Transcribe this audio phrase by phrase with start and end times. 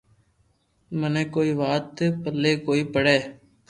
[0.99, 3.17] منو ڪوئي وات پلي ڪوئي پڙي